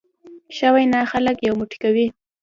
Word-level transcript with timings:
ښه 0.55 0.69
وینا 0.75 1.01
خلک 1.11 1.37
یو 1.47 1.53
موټی 1.59 1.77
کوي. 1.83 2.07